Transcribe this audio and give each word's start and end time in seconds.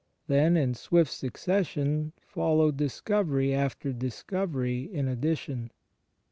Then, 0.25 0.57
in 0.57 0.73
swift 0.73 1.11
succession, 1.11 2.13
follow 2.21 2.71
dis 2.71 2.99
covery 3.01 3.53
after 3.53 3.93
discovery 3.93 4.81
in 4.91 5.07
addition. 5.07 5.69